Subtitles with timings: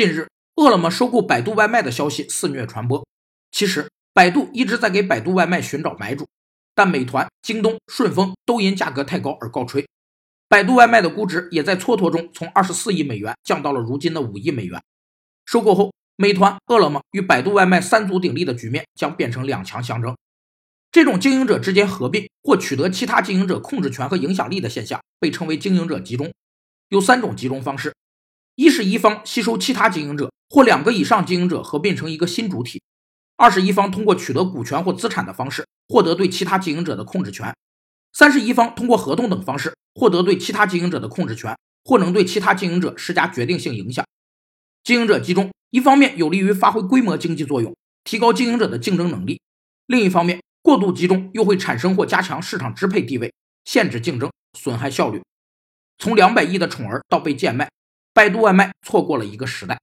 [0.00, 3.06] 近日，饿了么收购百度外卖的消息肆虐传播。
[3.52, 6.26] 其实，百度一直在给百度外卖寻找买主，
[6.74, 9.86] 但美团、京东、顺丰都因价格太高而告吹。
[10.48, 14.82] 百度外卖的估值也在蹉跎中从二十四亿美元降到了如今的五亿美元。
[15.44, 20.16] 收购后，美团、饿了么与百度外卖三足鼎立的局面将变成两强相争。
[20.90, 26.32] 这种经营者之间合并或取得其他经营者控制权和影响力的现象，被称为经营者集中。
[26.88, 27.94] 有三种集中方式：
[28.60, 32.78] 一是一方吸收其他经营者，或两个以上经营者合并成一个新主体；
[33.38, 37.54] 二是一方通过取得股权或资产的方式，获得对其他经营者的控制权；
[38.12, 44.04] 三是一方通过合同等方式，获得对其他经营者的控制权，或能对其他经营者施加决定性影响。
[44.84, 47.74] 经营者集中，一方面有利于发挥规模经济作用，
[48.04, 49.38] 提高经营者的竞争能力；
[49.86, 53.32] 另一方面，过度集中又会产生或加强市场支配地位，
[53.64, 55.22] 限制竞争，损害效率。
[55.96, 57.70] 从两百亿的宠儿到被贱卖，
[58.12, 59.80] 百度外卖错过了一个时代。